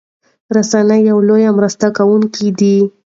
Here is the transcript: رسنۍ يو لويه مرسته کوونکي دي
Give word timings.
رسنۍ 0.55 1.01
يو 1.09 1.17
لويه 1.27 1.49
مرسته 1.57 1.87
کوونکي 1.97 2.47
دي 2.59 2.75